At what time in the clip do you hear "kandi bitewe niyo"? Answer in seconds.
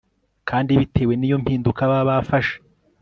0.49-1.37